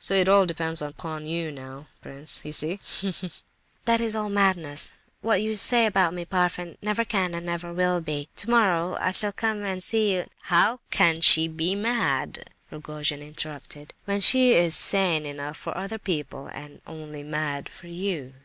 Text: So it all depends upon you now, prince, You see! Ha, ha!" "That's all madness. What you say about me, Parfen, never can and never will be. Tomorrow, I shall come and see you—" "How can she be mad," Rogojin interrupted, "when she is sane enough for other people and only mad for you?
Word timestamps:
So 0.00 0.14
it 0.16 0.28
all 0.28 0.46
depends 0.46 0.82
upon 0.82 1.28
you 1.28 1.52
now, 1.52 1.86
prince, 2.00 2.44
You 2.44 2.50
see! 2.50 2.80
Ha, 3.02 3.12
ha!" 3.20 3.28
"That's 3.84 4.16
all 4.16 4.28
madness. 4.28 4.94
What 5.20 5.42
you 5.42 5.54
say 5.54 5.86
about 5.86 6.12
me, 6.12 6.24
Parfen, 6.24 6.76
never 6.82 7.04
can 7.04 7.34
and 7.34 7.46
never 7.46 7.72
will 7.72 8.00
be. 8.00 8.28
Tomorrow, 8.34 8.96
I 8.98 9.12
shall 9.12 9.30
come 9.30 9.62
and 9.62 9.80
see 9.80 10.12
you—" 10.12 10.24
"How 10.50 10.80
can 10.90 11.20
she 11.20 11.46
be 11.46 11.76
mad," 11.76 12.50
Rogojin 12.72 13.22
interrupted, 13.22 13.94
"when 14.06 14.18
she 14.20 14.54
is 14.54 14.74
sane 14.74 15.24
enough 15.24 15.56
for 15.56 15.78
other 15.78 15.98
people 16.00 16.48
and 16.48 16.80
only 16.88 17.22
mad 17.22 17.68
for 17.68 17.86
you? 17.86 18.34